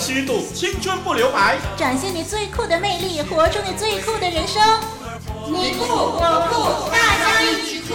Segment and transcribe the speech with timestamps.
[0.00, 4.62] 虚度，青春不留白，展现你最酷的魅力，活出你最酷的人生。
[5.46, 7.94] 你酷我酷，大家一起酷！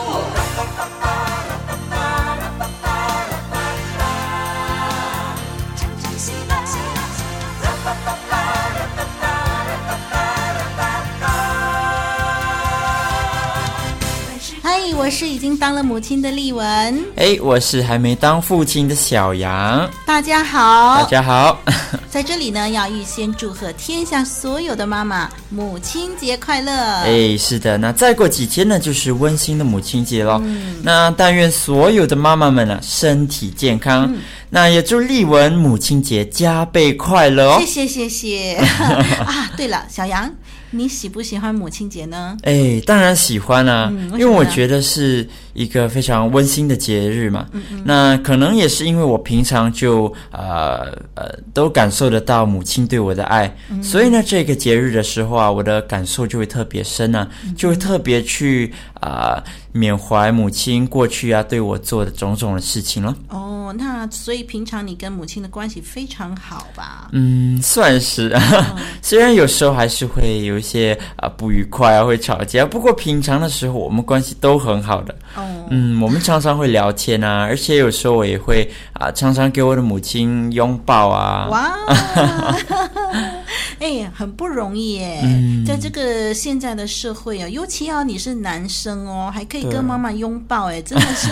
[14.98, 19.88] 我是已经当了母亲的丽文，哎，我是还没当父亲的小杨。
[20.04, 21.60] 大家好，大家好，
[22.10, 26.72] 在这里呢，要预先祝贺天下所有的妈妈母亲节快乐。
[26.72, 30.42] 哎，是的，那再过几天呢，就是温馨的母亲节喽。
[30.44, 34.12] 嗯，那但愿所有的妈妈们呢，身体健康。
[34.12, 37.58] 嗯，那也祝丽文母亲节加倍快乐哦。
[37.60, 38.56] 谢谢谢谢
[39.26, 40.32] 啊，对了，小杨。
[40.72, 42.36] 你喜不喜欢母亲节呢？
[42.44, 47.46] 哎，当然喜欢啊，嗯、因为我觉得是一个非常温馨的节日嘛。
[47.54, 59.36] 嗯嗯，那可能也是因为我平常就呃呃都感受得到母亲对我的爱，嗯、所以呢，这个节日的时候啊，我的感受就会特别深啊，嗯、就会特别去啊。
[59.36, 59.44] 呃
[59.78, 63.14] 缅怀母亲过去啊对我做的种种的事情了。
[63.28, 67.10] 哦，那所以平常你跟母亲的关系非常好吧？
[67.12, 68.34] 嗯，算是
[69.04, 75.14] 虽然有时候还是会有一些啊不愉快啊，会吵架，不过平常的时候我们关系都很好的。
[75.36, 81.48] 哦，嗯，我们常常会聊天啊，而且有时候我也会啊常常给我的母亲拥抱啊。
[81.50, 81.76] 哇。
[83.80, 91.30] 哎，很不容易耶，嗯、在这个现在的社会啊，尤其要你是男生哦，还可以跟妈妈拥抱，哎，真的是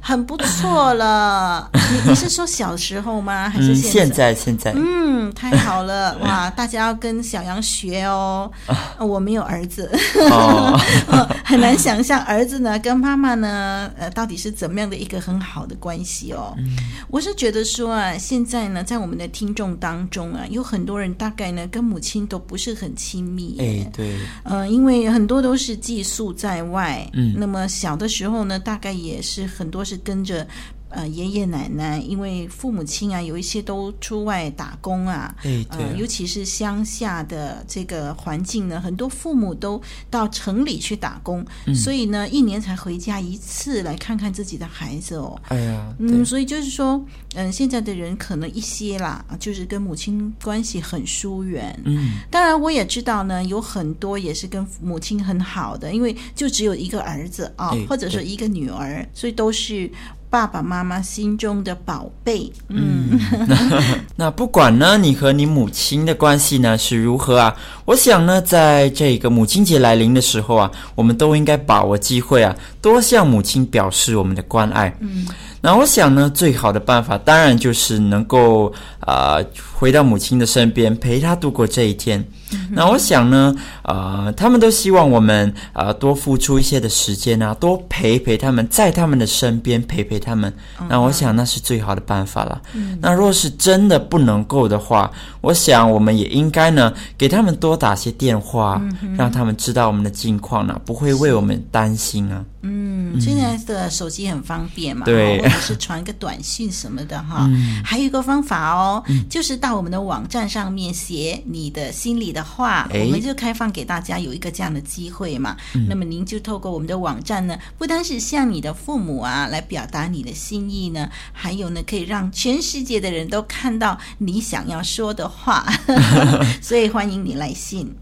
[0.00, 1.70] 很不错了。
[1.92, 3.48] 你你是说小时候吗？
[3.48, 3.88] 还是现在？
[3.88, 4.72] 嗯、现在现在。
[4.74, 6.50] 嗯，太好了 哇！
[6.50, 8.50] 大家要跟小杨学哦。
[8.98, 9.90] 我没有儿子，
[10.30, 10.78] 哦、
[11.44, 16.54] 很难想象儿子呢跟妈妈呢，呃，到底是怎么样的一个很好的关系哦。
[16.58, 16.76] 嗯、
[17.08, 30.46] 我是觉得说啊，现在呢，在我们的听众当中啊，有很多人大概呢跟母亲都不是很亲密，哎，对，嗯、呃，因为很多都是寄宿在外，嗯，那么小的时候呢，大概也是很多是跟着。
[30.90, 45.38] 呃，爷爷奶奶，因为父母亲啊，有一些都出外打工啊，哎，对啊，呃，尤其是乡下的这个环境呢，很多父母都到城里去打工，嗯，所以呢，一年才回家一次来看看自己的孩子哦。
[45.48, 47.04] 哎呀，嗯，所以就是说，
[47.34, 51.78] 嗯，现在的人可能一些啦，就是跟母亲关系很疏远。
[51.84, 59.90] 嗯，当然我也知道呢，有很多也是跟母亲很好的，因为就只有一个儿子啊，哦，或者说一个女儿，所以都是。
[60.30, 63.18] 爸爸妈妈心中的宝贝，嗯，
[64.14, 67.56] 那不管呢，你和你母亲的关系呢是如何啊？
[67.86, 74.94] 我想呢，在这个母亲节来临的时候啊，我们都应该把握机会啊，多向母亲表示我们的关爱。
[75.00, 75.26] 嗯。
[75.60, 78.72] 那我想呢，最好的办法当然就是能够
[79.08, 82.22] 啊、呃、回到母亲的身边，陪她度过这一天。
[82.70, 90.52] 那我想呢，啊、呃，他们都希望我们啊、呃、多付出一些的时间啊，多陪陪他们，在他们的身边陪陪他们。
[90.88, 92.60] 那我想那是最好的办法了。
[93.00, 95.10] 那若是真的不能够的话，
[95.42, 102.42] 我想我们也应该呢给他们多打些电话，嗯、让他们知道我们的近况呢，不会为我们担心啊。
[102.62, 107.46] 嗯，现在的手机很方便嘛，对，或者是传个短信什么的哈。
[107.48, 115.56] 嗯、还有一个方法哦，嗯、就是到我们的网站上面写你的心里的话，诶我们就开放给大家有一个这样的机会嘛。
[115.74, 125.66] 嗯、那么您就透过我们的网站呢，不单是向你的父母啊来表达你的心意呢，还有呢可以让全世界的人都看到你想要说的话。
[126.60, 127.94] 所以欢迎你来信。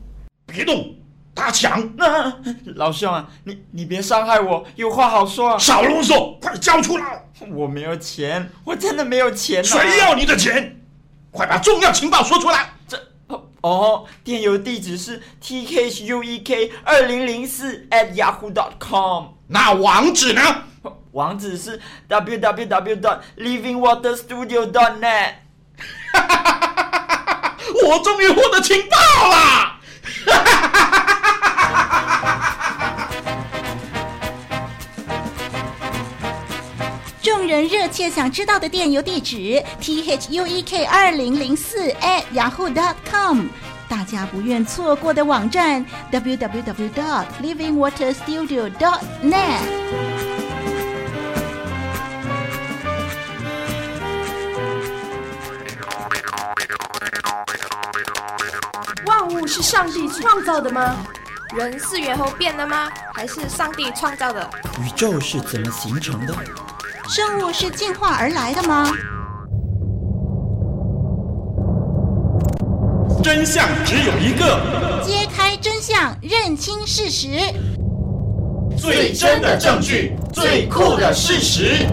[0.46, 0.94] 别动。
[1.34, 2.34] 大强，那
[2.76, 5.58] 老兄啊，你你别伤害我，有话好说啊！
[5.58, 7.26] 少啰嗦，快交出来！
[7.52, 9.62] 我没有钱，我真的没有钱啊。
[9.62, 10.75] 谁要你的钱？
[11.36, 12.72] 快把重要情报说出来！
[12.88, 12.98] 这
[13.60, 19.26] 哦，电邮地址是 t k h u e k 二零零四 at yahoo dot com。
[19.48, 20.40] 那网址呢？
[21.12, 25.34] 网址是 w w w dot living water studio dot net。
[26.12, 27.56] 哈哈哈哈哈哈！
[27.86, 28.96] 我终于获得情报
[29.28, 29.76] 了！
[37.46, 43.46] 人热切想知道的电邮地址：t h u e k 二零零四 at yahoo dot com。
[43.88, 49.60] 大家不愿错过的网站：w w w dot living water studio dot net。
[59.06, 60.96] 万物是上帝创造的吗？
[61.54, 62.90] 人是猿猴变的吗？
[63.14, 64.50] 还是上帝创造的？
[64.82, 66.34] 宇宙是怎么形成的？
[67.08, 68.90] 生物是进化而来的吗？
[73.22, 74.60] 真相只有一个，
[75.04, 77.28] 揭开真相，认清事实，
[78.76, 81.86] 最真的证据，最酷的事实。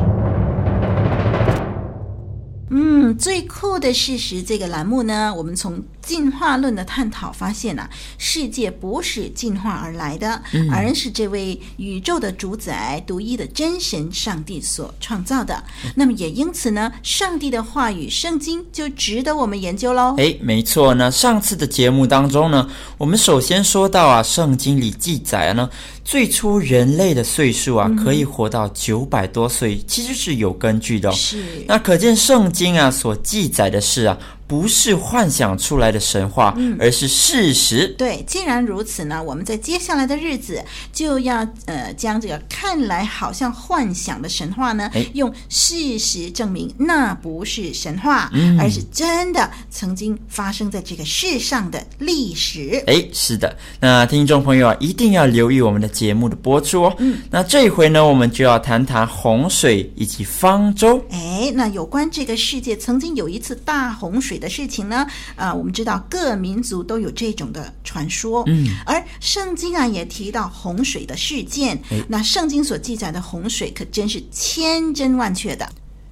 [2.70, 7.90] 嗯，最酷的事实这个栏目呢，我们从进化论的探讨发现啊，
[8.20, 15.64] 世界不是进化而来的，嗯、而是这位宇宙的主宰、独一的真神上帝所创造的。
[15.96, 20.14] 那么也因此呢，上帝的话语圣经就值得我们研究喽。
[20.18, 20.94] 哎，没错。
[20.94, 25.68] 那上次的节目当中呢，我们首先说到啊，圣经里记载呢。
[26.06, 31.14] 最初人类的岁数啊，可以活到九百多岁，嗯，其实是有根据的哦。
[31.14, 34.18] 是，那可见圣经啊所记载的事啊。
[34.48, 37.88] 不是幻想出来的神话，嗯，而是事实。
[37.98, 52.84] 对，既然如此呢，我们在接下来的日子就要呃将这个看来好像幻想的神话呢，用事实证明那不是神话，嗯，而是真的曾经发生在这个世上的历史。
[52.88, 56.96] 哎，是的，那听众朋友啊，一定要留意我们的节目的播出哦。
[57.00, 61.04] 嗯，那这一回呢，我们就要谈谈洪水以及方舟。
[61.10, 75.68] 哎，那有关这个世界曾经有一次大洪水的事情呢，啊、呃，我们知道各民族都有这种的传说，嗯，而圣经啊也提到洪水的事件，那圣经所记载的洪水可真是千真万确的。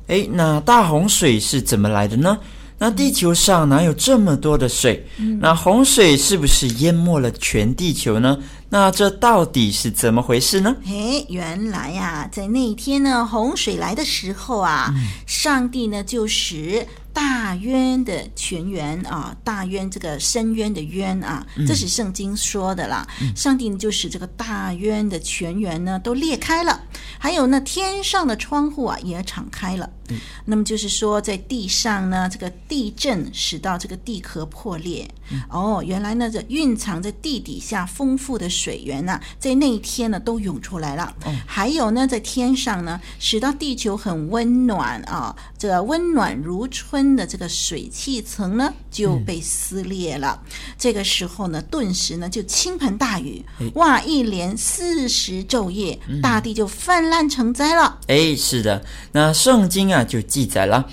[0.08, 2.38] 哎，那大洪水是怎么来的呢？
[2.78, 5.06] 那地球上哪有这么多的水？
[5.18, 8.36] 嗯、那洪水是不是淹没了全地球呢？
[8.74, 10.74] 那这到底是怎么回事呢？
[10.86, 23.06] 哎，原来呀、啊，在那一天呢，洪水来的时候啊，嗯、上帝呢就使大渊的泉源啊，大渊这个深渊的渊啊，这是圣经说的啦。
[23.22, 26.82] 嗯、上帝呢就使这个大渊的泉源呢都裂开了，
[27.20, 29.90] 还有那天上的窗户啊也敞开了。
[30.08, 35.06] 嗯、那么就是说，在地上呢，这个地震使到这个地壳破裂。
[35.32, 41.14] 嗯、哦，原来呢这蕴藏在地底下丰富的水源呐、啊，在那一天呢都涌出来了。
[41.26, 47.12] 哦、还有呢，在天上呢，使到地球很温暖啊，这个温暖如春。
[47.16, 53.44] 的这个水汽层呢就被撕裂了，嗯、这个时候呢，顿时呢就倾盆大雨，
[53.74, 54.00] 哇！
[54.02, 58.00] 一连四十昼夜，嗯、大地就泛滥成灾了。
[58.08, 60.90] 哎，是的，那圣经啊就记载了，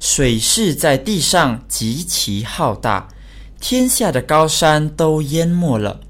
[0.00, 3.06] 水势在地上极其浩大，
[3.62, 6.00] 天下的高山都淹没了，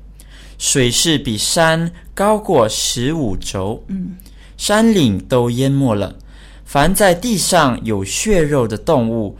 [0.56, 4.16] 水势比山高过十五轴，嗯，
[4.56, 6.14] 山岭都淹没了。
[6.64, 9.37] 凡在地上有血肉的动物，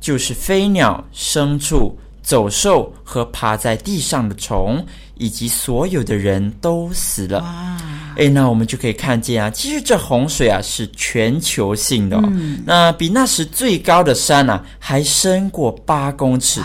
[0.00, 4.86] 就是飞鸟、牲畜、走兽和爬在地上的虫，
[5.16, 7.40] 以及所有的人都死了。
[7.40, 7.76] 哇！
[8.14, 12.22] 诶，那我们就可以看见啊，其实这洪水啊是全球性的哦。
[12.26, 12.62] 嗯。
[12.64, 16.60] 那比那时最高的山啊还深过八公尺。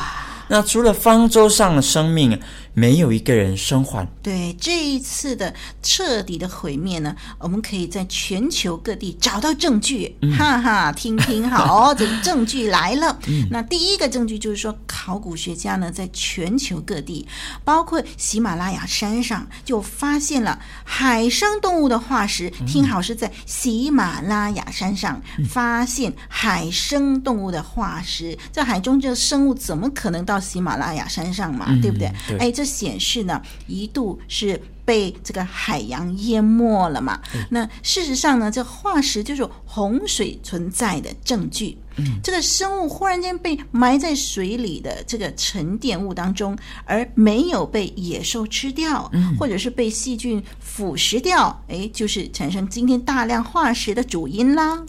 [0.52, 2.38] 那除了方舟上的生命，
[2.74, 4.08] 没有一个人生还。
[4.22, 10.16] 对，这一次的彻底的毁灭呢，我们可以在全球各地找到证据。
[10.22, 13.18] 嗯、哈哈，听听好， 这个证据来了。
[13.28, 17.28] 嗯、那第一个证据就是说，考古学家呢，在全球各地，
[17.64, 22.52] 包括喜马拉雅山上，就发现了海生动物的化石。
[22.60, 28.38] 嗯、听好，是在喜马拉雅山上发现海生动物的化石。
[28.52, 32.12] 在海中，这生物怎么可能到喜马拉雅山上嘛，嗯、对不对？
[32.28, 37.20] 对哎，这显示呢，一度是被这个海洋淹没了嘛。
[37.34, 41.78] 嗯、那事实上呢，这化石就是洪水存在的证据。
[41.98, 54.84] 嗯，这个生物忽然间被埋在水里的这个沉淀物当中，而没有被野兽吃掉，嗯、或者是被细菌腐蚀掉，哎，就是产生今天大量化石的主因啦。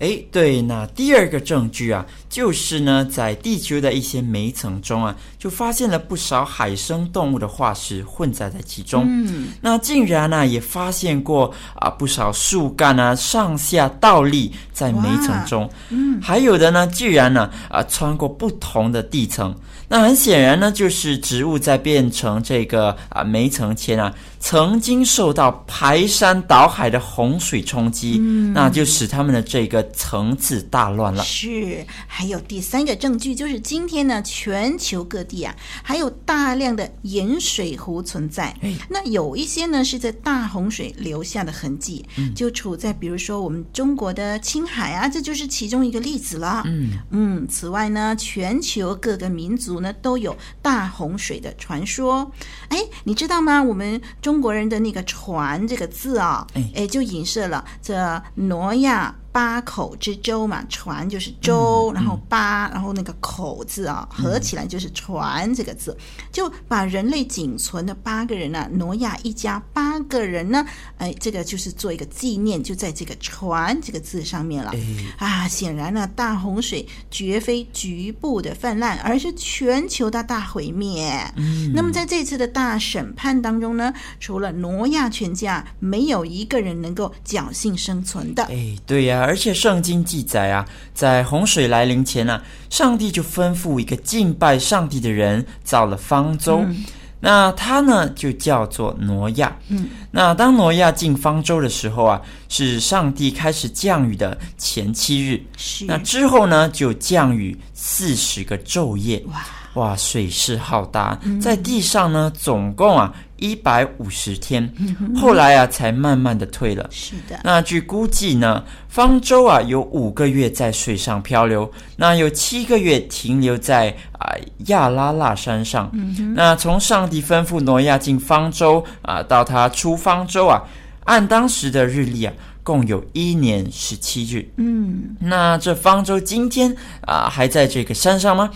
[0.00, 9.04] 哎，对，那第二个证据啊，就是呢，在地球的一些煤层中啊，就发现了不少海生动物的化石混杂在其中。
[9.08, 15.68] 嗯，那竟然呢、啊，也发现过啊不少树干啊上下倒立在煤层中。
[15.90, 19.54] 嗯，还有的呢，居然呢啊穿过不同的地层。
[19.90, 24.14] 那很显然呢，就是植物在变成这个啊煤层前啊。
[24.40, 31.22] 曾经受到排山倒海的洪水冲击，嗯、那就使他们的这个层次大乱了。
[31.22, 38.56] 是，还有第三个证据，就是今天呢，全球各地啊，还有大量的盐水湖存在。
[38.62, 46.62] 哎、那有一些呢，是在大洪水留下的痕迹，嗯、就处在比如说我们中国的青海啊，这就是其中一个例子了。
[46.66, 52.30] 嗯嗯，此外呢，全球各个民族呢都有大洪水的传说。
[52.68, 53.62] 哎，你知道吗？
[53.62, 54.00] 我们。
[54.20, 70.64] 中国人的那个“船”这个字啊，哎，就影射了这挪亚八口之舟嘛，船就是舟，嗯、然后八，然后那个口字啊，合起来就是船这个字，嗯、就把人类仅存的八个人啊，挪亚一家八个人呢，
[70.96, 74.72] 哎，这个就是做一个纪念，就在这个船这个字上面了。
[75.18, 81.12] 哎、啊，显然呢，大洪水绝非局部的泛滥，而是全球的大毁灭。
[81.36, 88.44] 嗯，那么在这次的大审判当中呢，除了挪亚全家，没有一个人能够侥幸生存的。
[88.44, 96.84] 哎，对呀、啊，而且圣经记载啊，在洪水来临前啊，上帝就吩咐一个敬拜上帝的人造了方舟，嗯、
[97.20, 99.56] 那他呢就叫做挪亚。
[99.68, 105.42] 嗯，那当挪亚进方舟的时候啊，是上帝开始降雨的前七日。
[105.56, 109.22] 是，那之后呢就降雨四十个昼夜。
[109.28, 109.44] 哇。
[109.74, 114.72] 哇，水势浩大，在地上呢，总共啊一百五十天，
[115.16, 116.86] 后来啊才慢慢的退了。
[116.90, 124.34] 是的，那据估计呢，方舟啊有五个月在水上漂流，那有七个月停留在啊
[124.66, 125.90] 亚拉腊山上。
[126.34, 130.62] 那从上帝吩咐挪亚进方舟啊，到他出方舟啊，
[131.04, 134.46] 按当时的日历啊，共有一年十七日。
[134.56, 138.50] 嗯，那这方舟今天啊还在这个山上吗？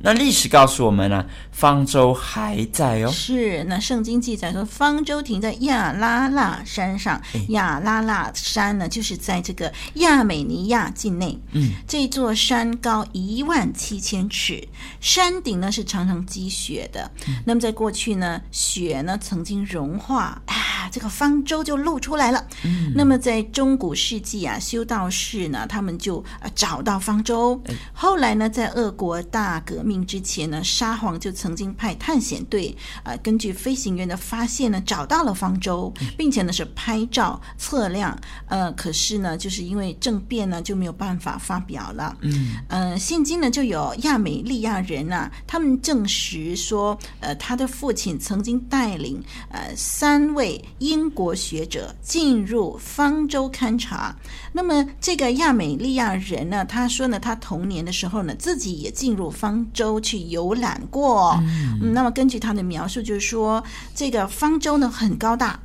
[0.00, 3.10] 那历史告诉我们呢、啊，方舟还在哦。
[3.10, 7.20] 是，那圣经记载说，方舟停在亚拉腊山上。
[7.48, 11.38] 亚拉腊山呢，就是在这个亚美尼亚境内。
[11.52, 14.66] 嗯，这座山高一万七千尺，
[15.00, 17.10] 山顶呢是常常积雪的。
[17.26, 22.46] 嗯、那么在过去呢，雪呢曾经融化，啊，这个方舟就露出来了。
[22.64, 26.24] 嗯，那么在中古世纪啊，修道士呢，他们就
[26.54, 27.60] 找到方舟。
[27.92, 38.18] 后来呢，在俄国大革命之前呢，沙皇就曾经派探险队啊、呃，根据飞行员的发现呢，找到了方舟，并且呢是拍照测量。
[38.46, 42.16] 呃，可是呢，就是因为政变呢，就没有办法发表了。
[42.22, 54.14] 嗯，呃，现今呢，就有亚美利亚人啊，他们证实说，呃，他的父亲曾经带领呃三位英国学者进入方舟勘察。
[54.52, 59.88] 那么这个亚美利亚人呢，他说呢，他童年的时候呢，自己也进入方舟。
[59.88, 61.40] 舟去游览过，
[61.80, 63.62] 嗯，那么根据他的描述，就是说
[63.94, 65.56] 这个方舟呢很高大，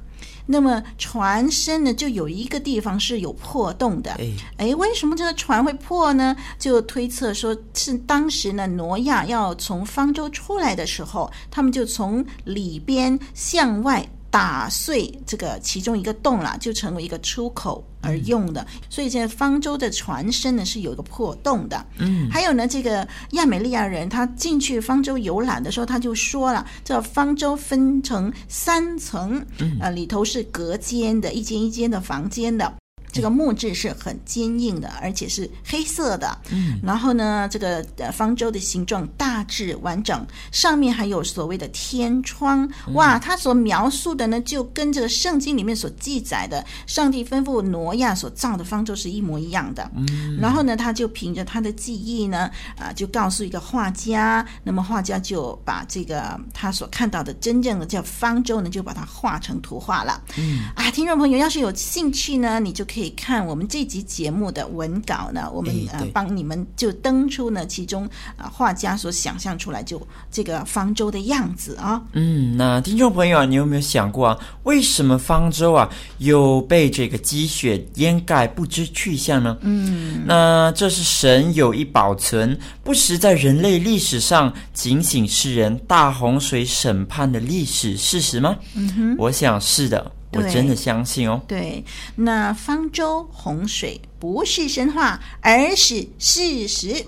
[0.45, 6.35] 那么船身呢就有一个地方是有破洞的，哎，哎，为什么这个船会破呢？
[6.59, 14.07] 就推测说是当时呢挪亚要从方舟出来的时候，他们就从里边向外。
[14.29, 18.61] 打碎这个其中一个洞了，就成为一个出口而用的。
[18.61, 21.83] 嗯、所以现在方舟的船身呢是有一个破洞的。
[21.97, 32.73] 嗯，还有呢，这个亚美利亚人他进去方舟游览的时候，他就说了，这方舟分成三层，嗯、呃，里头是隔间的，一间一间的房间的。
[33.13, 36.35] 这个木质是很坚硬的，而且是黑色的。
[36.49, 42.67] 嗯，然后呢，这个呃方舟的形状大致完整，上面还有所谓的天窗。
[42.93, 49.87] 哇，他所描述的呢，就跟这个圣经里面所记载的上帝吩咐挪亚所造的方舟是一模一样的。
[49.95, 60.19] 嗯，然后呢，他就凭着他的记忆呢，啊，就告诉一个画家，那么画家就把这个他所看到的真正的叫方舟呢，就把它画成图画了。
[60.35, 63.02] 嗯，啊，听众朋友要是有兴趣呢，你就可以。
[63.03, 72.01] 可以看我们这集节目的文稿呢，我们呃帮你们就登出呢其中啊画家所想象出来就这个方舟的样子啊。
[72.13, 79.57] 嗯，那听众朋友啊，你有没有想过啊，为什么方舟啊又被这个积雪掩盖不知去向呢？
[79.59, 88.55] 嗯，那这是神有意保存，不时在人类历史上警醒世人大洪水审判的历史事实吗？
[88.75, 90.09] 嗯哼，我想是的。
[90.33, 91.41] 我真的相信哦。
[91.47, 91.83] 对，
[92.15, 97.05] 那方舟洪水不是神话，而是事实。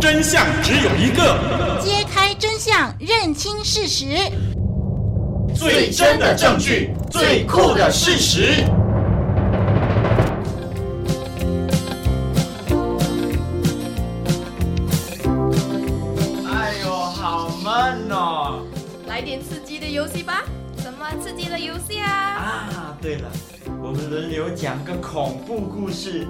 [0.00, 4.04] 真相只有一个，揭开真相，认清事实。
[5.54, 8.62] 最真的证据，最酷的事实。
[19.96, 20.42] 游戏吧，
[20.76, 22.10] 什么刺激的游戏啊？
[22.10, 23.30] 啊，对了，
[23.80, 26.26] 我们轮流讲个恐怖故事，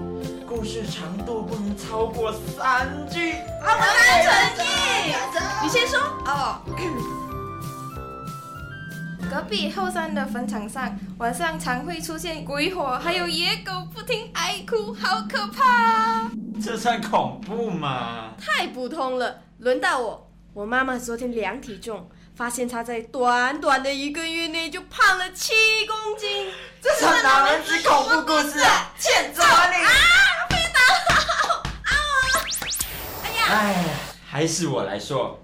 [0.46, 3.32] 故事长度不能超过三句。
[3.32, 4.62] 啊，我来成绩，
[5.64, 6.60] 你先说哦。
[9.28, 16.30] 隔壁后山的坟场上，晚上常会出现鬼火，还有野狗不停哀哭，好可怕。
[16.62, 18.30] 这算恐怖吗？
[18.38, 19.40] 太普通了。
[19.58, 22.08] 轮到我，我妈妈昨天量体重。
[22.36, 25.54] 发现他在短短的一个月内就胖了七
[25.86, 26.52] 公斤。
[26.82, 28.92] 这是哪门子恐怖故事啊？
[28.98, 29.82] 欠揍啊你！
[29.82, 29.90] 啊，
[30.48, 30.80] 别打！
[31.64, 31.92] 啊！
[33.24, 33.44] 哎呀！
[33.48, 33.84] 哎，
[34.28, 35.42] 还是我来说，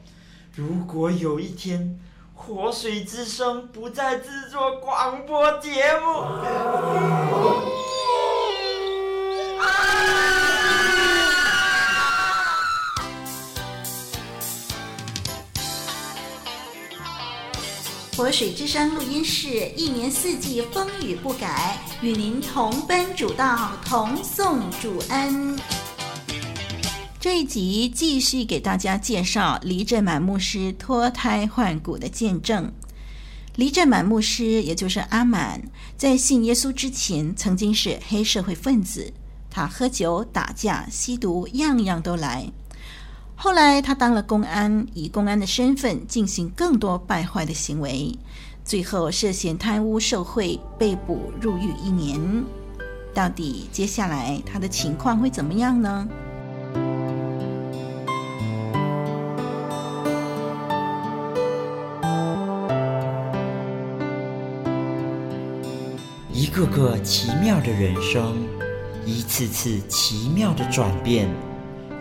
[0.55, 1.99] 如果有一天。
[2.35, 6.25] 活水之声不再制作广播节目。
[18.15, 25.59] 活水之声录音室一年四季风雨不改，与您同奔主道，同颂主恩。
[27.19, 32.71] 这一集继续给大家介绍黎振满牧师脱胎换骨的见证。
[33.57, 35.63] 黎振满牧师，也就是阿满，
[35.97, 39.11] 在信耶稣之前，曾经是黑社会分子，
[39.49, 42.47] 他喝酒、打架、吸毒，样样都来。
[43.43, 48.17] 后来他当了公安，以公安的身份进行更多败坏的行为，
[48.65, 52.21] 最后涉嫌贪污受贿，被捕入狱一年。
[53.13, 56.09] 到底接下来他的情况会怎么样呢？
[66.33, 68.37] 一个个奇妙的人生，
[69.05, 71.29] 一次次奇妙的转变，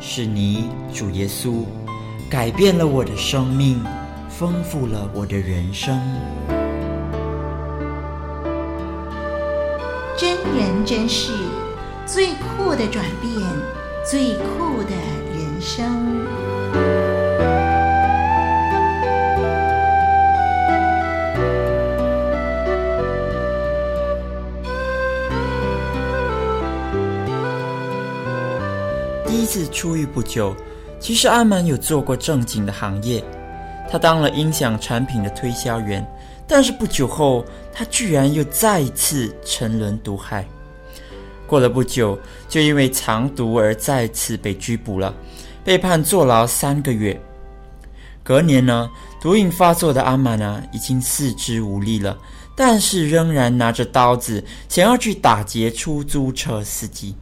[0.03, 1.63] 是你主耶稣
[2.27, 3.79] 改变了我的生命，
[4.27, 5.95] 丰富了我的人生。
[10.17, 11.31] 真人真事，
[12.07, 13.33] 最酷的转变，
[14.03, 14.95] 最酷的
[15.35, 16.40] 人生。
[29.51, 30.55] 自出狱不久，
[30.97, 33.21] 其实阿满有做过正经的行业，
[33.91, 36.09] 他当了音响产品的推销员。
[36.47, 40.47] 但是不久后，他居然又再次沉沦毒害。
[41.45, 45.13] 过了不久，就因为藏毒而再次被拘捕了，
[45.65, 47.19] 被判坐牢三个月。
[48.23, 52.17] 隔年呢，毒瘾发作的阿满呢，已经四肢无力了，
[52.55, 57.13] 但是仍然拿着刀子想要去打劫出租车司机。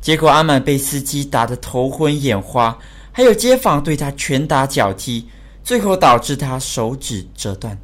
[0.00, 2.76] 结果阿满被司机打得头昏眼花，
[3.12, 5.26] 还有街坊对他拳打脚踢，
[5.64, 7.76] 最后导致他手指折断，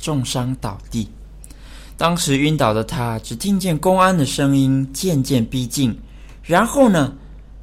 [0.00, 1.08] 重伤倒地。
[1.96, 5.96] 当时晕倒的他只听见公安的声音渐渐逼近，
[6.42, 7.14] 然后呢，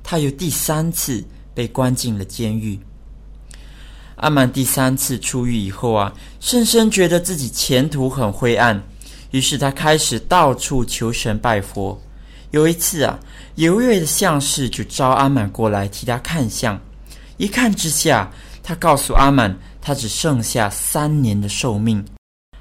[0.02, 2.80] 他又第三次被关进了监狱。
[4.16, 8.82] 阿满第三次出狱以后啊，深深觉得自己前途很灰暗，
[9.32, 12.02] 于是他开始到处求神拜佛。
[12.52, 13.20] 有一次啊，
[13.56, 16.80] 有一位的相士就招阿满过来替他看相，
[17.38, 18.32] 一看之下，
[18.64, 22.04] 他告诉阿满，他只剩下三年的寿命。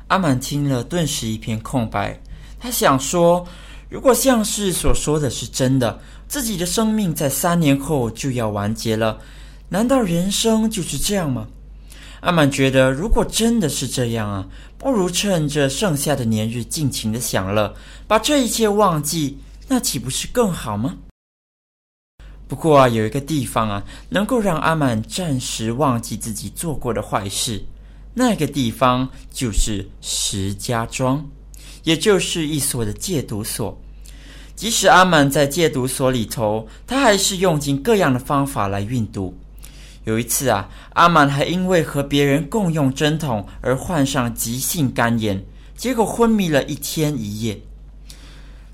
[0.08, 2.20] 阿满听了，顿时一片空白。
[2.60, 3.46] 他想说，
[3.88, 9.18] 如果相士所说的是真的，自己的生命在三年后就要完结了，
[9.70, 11.46] 难道人生就是这样吗？
[12.20, 14.46] 阿满觉得，如果真的是这样啊，
[14.76, 17.74] 不如趁着剩下的年日尽情的享乐，
[18.06, 19.38] 把这一切忘记。
[19.70, 20.96] 那岂不是更好吗？
[22.48, 27.62] 不过啊，有一个地方啊，能够让阿满暂时忘记自己做过的坏事。
[28.14, 31.22] 那个地方就是石家庄，
[31.84, 33.78] 也就是一所的戒毒所。
[34.56, 39.36] 即使阿满在戒毒所里头，他还是用尽各样的方法来运毒。
[40.04, 45.44] 有一次啊，阿满还因为和别人共用针筒而患上急性肝炎，
[45.76, 47.60] 结果昏迷了一天一夜。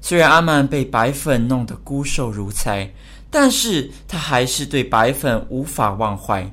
[0.07, 2.93] 虽然阿满被白粉弄得骨瘦如柴，
[3.31, 6.47] 但是他还是对白粉无法忘怀。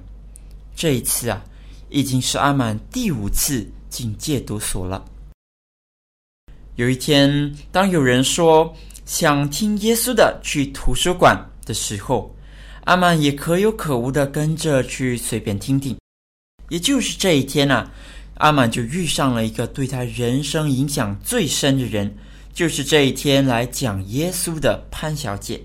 [0.73, 1.43] 这一次啊，
[1.89, 5.03] 已经是阿满第五次进戒毒所了。
[6.77, 12.33] 有一天，当有人说想听耶稣的去图书馆的时候，
[12.85, 15.97] 阿满也可有可无的跟着去随便听听。
[16.69, 17.91] 也就是这一天啊，
[18.35, 22.15] 阿满就遇上了一个对他人生影响最深的人。
[22.53, 25.61] 就是这一天来讲耶稣的潘小姐。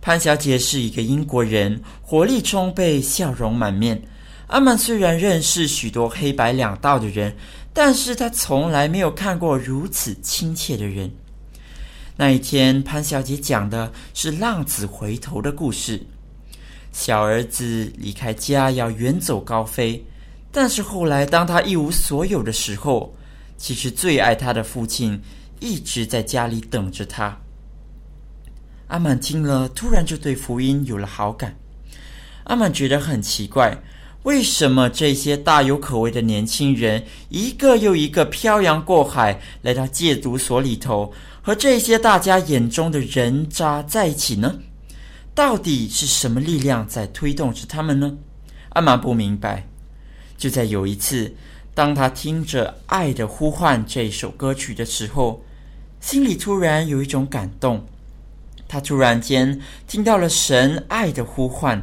[0.00, 4.00] 潘小姐是一个英国人，活力充沛，笑容满面。
[4.46, 7.36] 阿曼虽然认识许多黑白两道的人，
[7.74, 11.10] 但是他从来没有看过如此亲切的人。
[12.16, 16.06] 那一天，潘小姐讲的是浪子回头的故事。
[16.90, 20.02] 小儿子离开家要远走高飞，
[20.50, 23.14] 但是后来当他一无所有的时候，
[23.58, 25.20] 其实最爱他的父亲。
[25.60, 27.38] 一直在家里等着他。
[28.88, 31.56] 阿满听了，突然就对福音有了好感。
[32.44, 33.76] 阿满觉得很奇怪，
[34.22, 44.58] 为什么这些大有可为的年轻人一个又一个漂洋过海来到戒毒所里头，和这些大家眼中的人渣在一起呢？
[45.34, 48.16] 到底是什么力量在推动着他们呢？
[48.70, 49.66] 阿曼不明白。
[50.38, 51.34] 就在有一次，
[51.74, 55.44] 当他听着《爱的呼唤》这首歌曲的时候，
[56.00, 57.86] 心里突然有一种感动。
[58.66, 61.82] 他突然间听到了神爱的呼唤。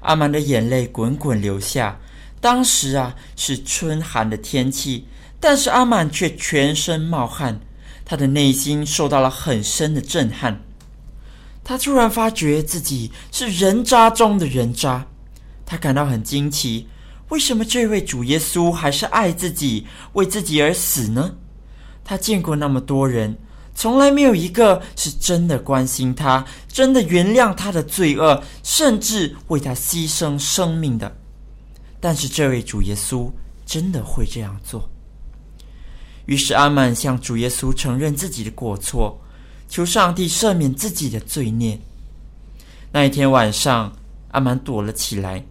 [0.00, 1.98] 阿曼的眼泪滚滚流下。
[2.40, 5.06] 当时啊，是春寒的天气，
[5.38, 7.60] 但是阿曼却全身冒汗，
[8.04, 10.60] 他的内心受到了很深的震撼。
[11.62, 15.06] 他突然发觉自己是人渣中的人渣，
[15.64, 16.88] 他感到很惊奇，
[17.28, 21.36] 为什么这位主耶稣还是爱自己，为自己而死呢？
[22.04, 23.36] 他见过那么多人。
[23.74, 31.16] 从来没有一个是真的关心他，真的原谅他的罪恶，甚至为他牺牲生命的。
[31.98, 33.30] 但是这位主耶稣
[33.64, 34.90] 真的会这样做。
[36.26, 39.18] 于是阿曼向主耶稣承认自己的过错，
[39.68, 41.80] 求上帝赦免自己的罪孽。
[42.92, 43.90] 那一天晚上，
[44.32, 45.42] 阿曼躲了起来，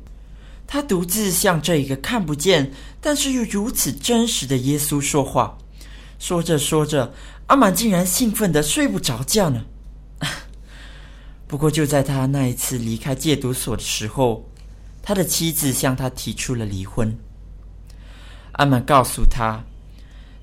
[0.68, 5.58] 他独自向这一个看不见，但是又如此真实的耶稣说话。
[6.22, 7.12] 说着说着，
[7.48, 9.66] 阿满竟然兴奋得睡不着觉呢。
[11.48, 14.48] 不过就在他那一次离开戒毒所的时候，
[15.02, 17.12] 他的妻子向他提出了离婚。
[18.52, 19.64] 阿满告诉他，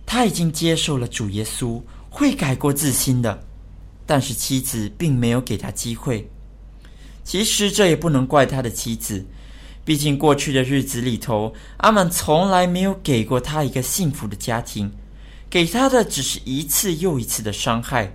[0.04, 3.44] 他已经接受了主耶稣，会改过自新的。
[4.04, 6.28] 但是妻子并没有给他机会。
[7.22, 9.24] 其实这也不能怪他的妻子，
[9.84, 14.90] 毕竟过去的日子里头，阿满从来没有给过他一个幸福的家庭。
[15.50, 18.12] 给他的只是一次又一次的伤害，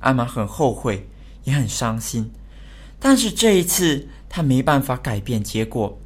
[0.00, 1.08] 阿玛很后悔，
[1.44, 2.32] 也很伤心。
[2.98, 5.96] 但是这一次，他没办法改变结果。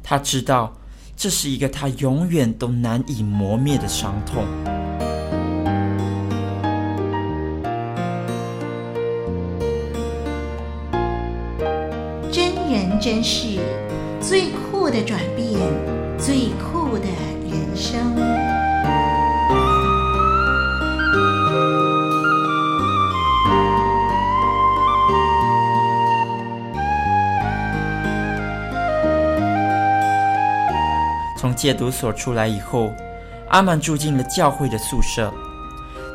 [0.00, 0.76] 他知道，
[1.16, 4.44] 这是一个他永远都难以磨灭的伤痛。
[12.30, 13.58] 真人真事，
[14.20, 15.58] 最酷的转变，
[16.16, 17.06] 最酷的
[17.50, 18.37] 人生。
[31.38, 32.92] 从戒毒所出来以后，
[33.48, 35.32] 阿曼住进了教会的宿舍。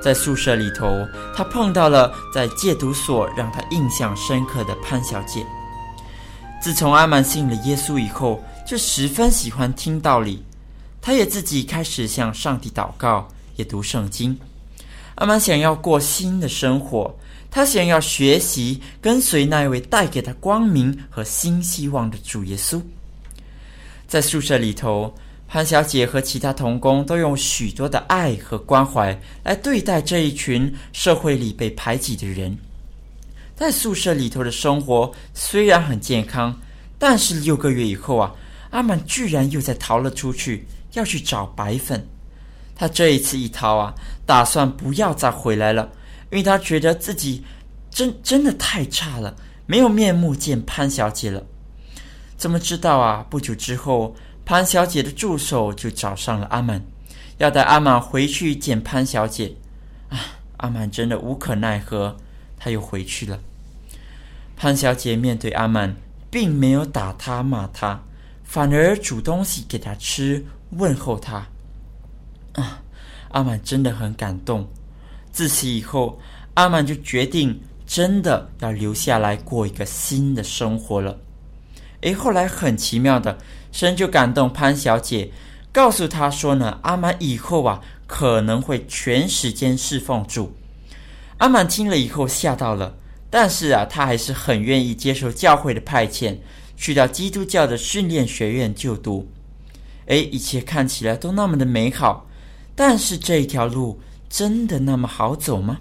[0.02, 5.46] 在宿舍里头，他碰到了在戒毒所让他印象深刻的潘小姐。
[6.62, 10.44] 自从阿曼信了耶稣以后，就十分喜欢听道理。
[11.02, 14.38] 他也自己开始向上帝祷告，也读圣经。
[15.16, 17.14] 阿曼想要过新的生活，
[17.50, 22.82] 他想要学习跟随那位带给他光明和新希望的主耶稣。
[24.08, 25.14] 在宿舍里头，
[25.48, 32.56] 潘小姐和其他同工都用许多的爱和关怀来对待这一群社会里被排挤的人。
[33.56, 36.60] 在宿舍里头的生活虽然很健康，
[36.98, 38.34] 但是六个月以后啊，
[38.72, 42.04] 阿满居然又再逃了出去，要去找白粉。
[42.76, 43.94] 他这一次一逃啊，
[44.26, 45.88] 打算不要再回来了，
[46.32, 47.44] 因为他觉得自己
[47.92, 49.36] 真真的太差了，
[49.68, 51.44] 没有面目见潘小姐了。
[52.44, 53.26] 怎么知道啊？
[53.30, 56.84] 不久之后，潘小姐的助手就找上了阿满，
[57.38, 59.56] 要带阿满回去见潘小姐。
[60.10, 60.20] 啊，
[60.58, 62.18] 阿满真的无可奈何，
[62.58, 63.40] 他又回去了。
[64.58, 65.96] 潘小姐面对阿满，
[66.30, 68.04] 并没有打他骂他，
[68.44, 71.48] 反而煮东西给他吃，问候他。
[72.56, 72.82] 啊，
[73.30, 74.68] 阿满真的很感动。
[75.32, 76.20] 自此以后，
[76.56, 81.18] 阿满就决定真的要留下来过一个新的生活了。
[82.04, 83.38] 诶，后来很奇妙的，
[83.72, 85.32] 神就感动潘小姐，
[85.72, 90.54] 告诉她说呢，阿满以后啊可能会全时间侍奉主。
[91.38, 92.96] 阿满听了以后吓到了，
[93.30, 96.38] 但是啊，他还是很愿意接受教会的派遣，
[96.76, 99.30] 去到基督教的训练学院就读。
[100.08, 102.28] 诶，一切看起来都那么的美好，
[102.76, 105.80] 但是这一条路真的那么好走吗？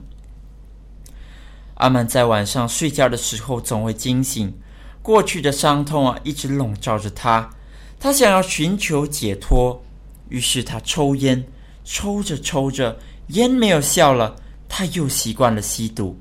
[1.75, 4.55] 阿满在晚上睡觉的时候总会惊醒。
[5.03, 7.51] 过去的伤痛啊，一直笼罩着他。
[7.99, 9.83] 他想要寻求解脱，
[10.29, 11.45] 于是他抽烟，
[11.85, 14.37] 抽着抽着，烟没有效了，
[14.69, 16.19] 他又习惯了吸毒。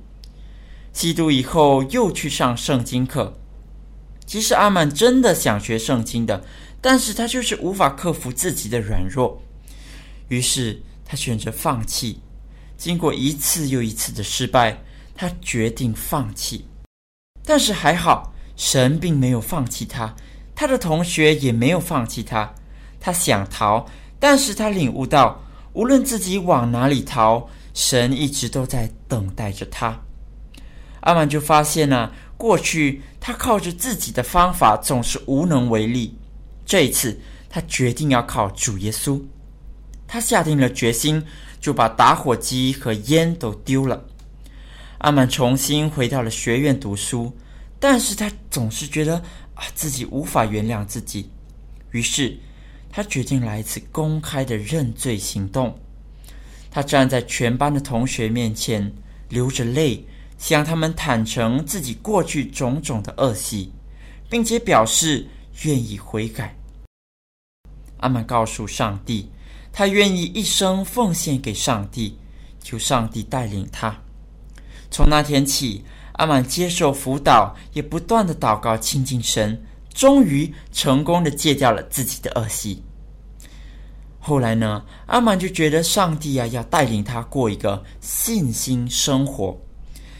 [0.93, 3.37] 吸毒以后，又去上圣经课。
[4.25, 6.43] 其实阿满真的想学圣经的，
[6.79, 9.41] 但是他就是无法克服自己的软弱。
[10.27, 12.19] 于是他选择放弃。
[12.77, 14.81] 经过一次又一次的失败，
[15.15, 16.65] 他决定放弃。
[17.43, 18.30] 但是还好。
[18.61, 20.15] 神并没有放弃他，
[20.53, 22.53] 他的同学也没有放弃他。
[22.99, 23.87] 他想逃，
[24.19, 25.43] 但是他领悟到，
[25.73, 29.99] 无论自己往哪里逃，神一直都在等待着他。
[30.99, 36.15] 阿满就发现呢、过去他靠着自己的方法总是无能为力。
[36.63, 37.19] 这一次，
[37.49, 39.19] 他决定要靠主耶稣。
[40.07, 41.25] 他下定了决心，
[41.59, 44.05] 就把打火机和烟都丢了。
[44.99, 47.35] 阿满重新回到了学院读书，
[47.81, 49.17] 但是他总是觉得
[49.55, 51.27] 啊，自己无法原谅自己。
[51.89, 52.37] 于是，
[52.91, 55.75] 他决定来一次公开的认罪行动。
[56.69, 58.93] 他站在全班的同学面前，
[59.29, 60.05] 流着泪，
[60.37, 63.71] 向他们坦诚自己过去种种的恶习，
[64.29, 65.27] 并且表示
[65.63, 66.55] 愿意悔改。
[67.97, 69.27] 阿满告诉上帝，
[69.73, 72.15] 他愿意一生奉献给上帝，
[72.61, 73.99] 求上帝带领他。
[74.91, 75.83] 从那天起，
[76.21, 79.59] 阿满接受辅导，也不断的祷告亲近神。
[79.91, 82.83] 终于成功的戒掉了自己的恶习。
[84.19, 89.59] 后来呢，阿满就觉得上帝啊要带领他过一个信心生活。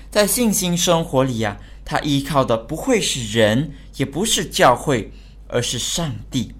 [0.10, 5.12] 在信心生活里啊，他依靠的不会是人，也不是教会，
[5.48, 6.52] 而是上帝。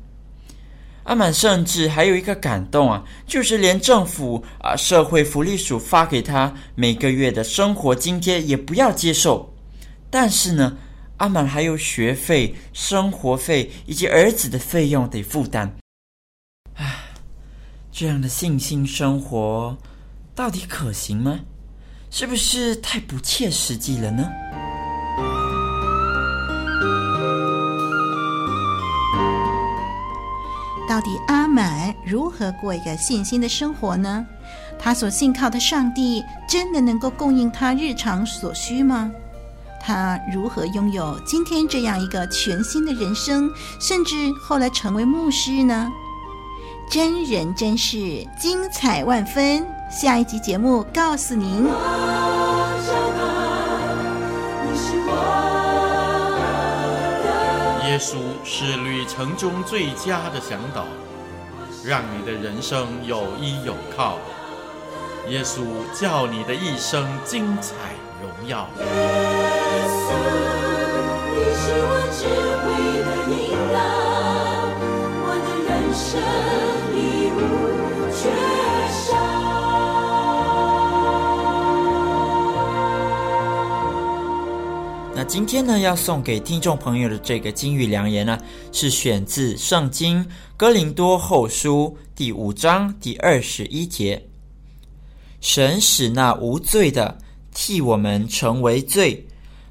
[1.12, 9.54] 阿满甚至还有一个感动啊，就是连政府啊社会福利署发给他每个月的生活津贴也不要接受。
[10.10, 10.78] 但是呢，
[11.18, 15.76] 阿满还有学费、生活费以及儿子的费用得负担。
[16.76, 17.04] 唉，
[17.92, 19.78] 这样的信心生活
[20.34, 21.42] 到底可行吗？
[22.10, 24.26] 是不是太不切实际了呢？
[30.92, 34.26] 到底阿满如何过一个信心的生活呢？
[34.78, 39.10] 他所信靠的上帝真的能够供应他日常所需吗？
[39.80, 43.50] 他如何拥有今天这样一个全新的人生，
[43.80, 45.90] 甚至后来成为牧师呢？
[46.90, 49.66] 真人真事，精彩万分。
[49.90, 51.70] 下一集节目告诉您。
[57.92, 60.86] 耶稣是旅程中最佳的向导，
[61.84, 64.18] 让你的人生有依有靠。
[65.28, 65.60] 耶稣
[65.94, 67.76] 叫你的一生精彩
[68.22, 68.70] 荣耀。
[85.22, 88.40] 那今天呢，要送给听众朋友的这个金玉良言呢，
[88.72, 90.26] 是选自《圣经·
[90.58, 94.20] 哥林多后书》第五章第二十一节
[95.40, 97.16] ：“神使那无罪的
[97.54, 99.24] 替我们成为罪。”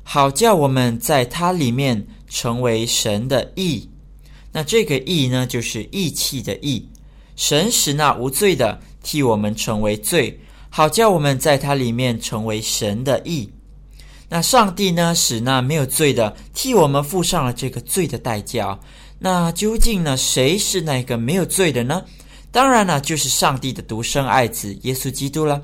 [0.07, 3.89] 好叫我们在他里面成为神的义，
[4.53, 6.89] 那这个义呢，就是义气的义。
[7.35, 13.51] 神使那无罪的替我们成为罪，好叫我们在他里面成为神的义。
[14.33, 18.79] 那上帝呢，使那没有罪的替我们付上了这个罪的代价。
[19.19, 22.03] 那究竟呢，谁是那个没有罪的呢？
[22.53, 25.61] 当然呢，就是上帝的独生爱子耶稣基督了。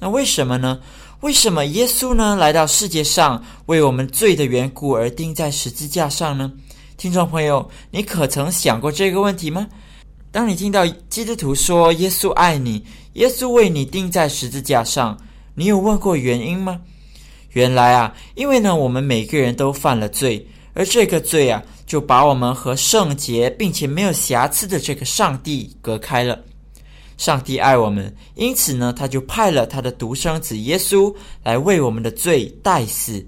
[0.00, 0.80] 那为什么呢？
[1.20, 6.52] 为什么耶稣呢，来到世界上，为我们罪的缘故而钉在十字架上呢？
[6.96, 9.66] 听众朋友，你可曾想过这个问题吗？
[10.32, 15.16] 当你听到基督徒说耶稣爱你，耶稣为你钉在十字架上，
[15.54, 16.80] 你有问过原因吗？
[17.58, 26.38] 原来啊，因为呢，我们每个人都犯了罪，而这个罪啊，就把我们和圣洁并且没有瑕疵的这个上帝隔开了。
[27.16, 33.26] 上帝爱我们，因此呢，他就派了他的独生子耶稣来为我们的罪代死。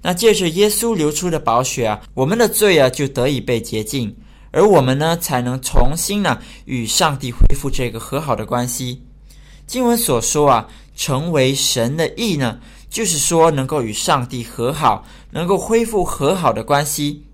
[0.00, 4.16] 那借着耶稣流出的宝血啊，我们的罪啊就得以被洁净，
[4.50, 9.02] 而我们呢才能重新呢与上帝恢复这个和好的关系。
[9.66, 12.58] 经文所说啊，成为神的义呢，
[12.90, 17.24] 就是说能够与上帝和好，能够恢复和好的关系。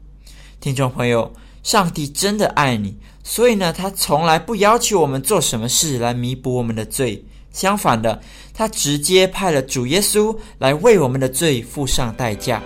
[0.60, 2.96] 听众朋友，上帝真的爱你。
[3.22, 8.20] 所以呢，他从来不要求我们做什么事来弥补我们的罪，相反的，
[8.52, 12.62] 他直接派了主耶稣来为我们的罪付上代价。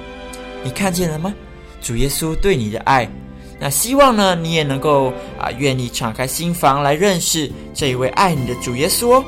[0.65, 1.33] 你看见了吗？
[1.81, 3.09] 主耶稣对你的爱。
[3.61, 9.25] 那希望呢，你也能够啊，愿意敞开心房来认识这一位爱你的主耶稣哦。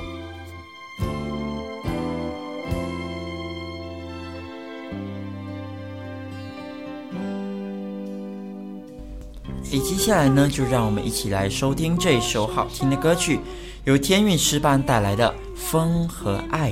[9.80, 13.40] 接下来呢，就让我们一起来收听这首好听的歌曲，
[13.84, 16.70] 由天韵诗班带来的《风和爱》。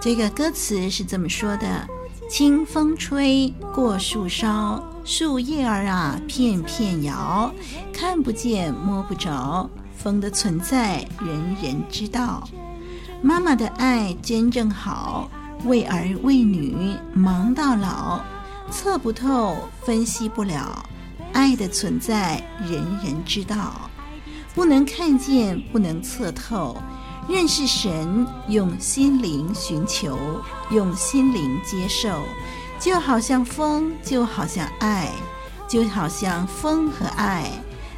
[0.00, 1.88] 这个歌词是这么说的
[2.28, 7.50] ：“清风吹过树梢，树叶儿啊，片片摇，
[7.92, 12.46] 看不见摸不着，风的存在人人知道。
[13.22, 15.30] 妈妈的爱真正好，
[15.64, 18.20] 为儿为女忙到老，
[18.70, 20.84] 测不透，分析不了，
[21.34, 23.90] 爱的存在人人知道，
[24.54, 26.80] 不能看见，不能测透。
[27.28, 30.18] 认识神，用心灵寻求，
[30.70, 32.22] 用心灵接受，
[32.78, 35.10] 就好像风，就好像爱，
[35.68, 37.50] 就好像风和爱。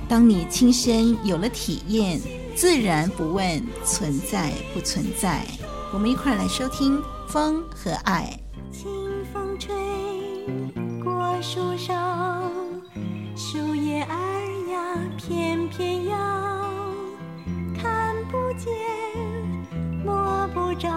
[0.08, 2.20] 当你亲身有了体验，
[2.54, 5.44] 自然不问存在不存在。
[5.92, 8.38] 我们一块来收听《风和爱》。
[8.76, 8.88] 清
[9.32, 9.74] 风吹
[11.02, 11.94] 过树梢，
[13.36, 14.14] 树叶儿
[14.70, 16.16] 呀翩翩摇，
[17.78, 18.72] 看不见。
[20.02, 20.88] 摸不着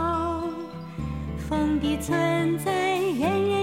[1.38, 2.72] 风的存在，
[3.20, 3.59] 人人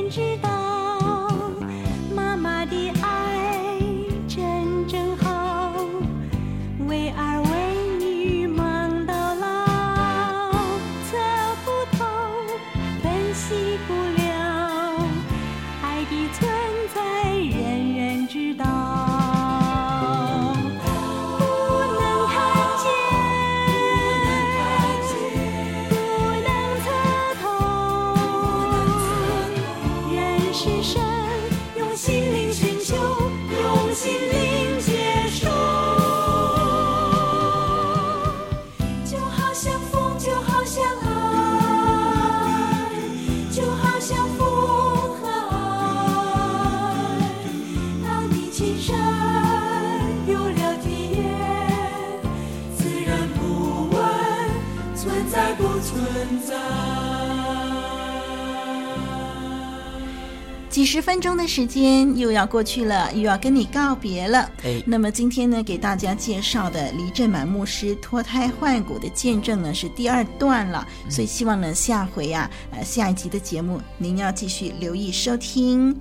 [60.76, 64.50] 几十分钟的时间又要过去了，又要跟你告别了。
[64.62, 70.86] 哎，那么今天呢，给大家介绍的黎正满牧师脱胎换骨的见证呢，是第二段了。
[71.08, 75.98] 所以希望呢，下回啊，呃，下一集的节目您要继续留意收听。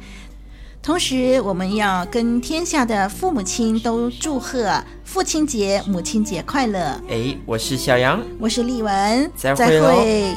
[0.84, 7.02] 同时，我们要跟天下的父母亲都祝贺父亲节、母亲节快乐。
[7.08, 10.36] 哎，我是小杨，我是丽文，再会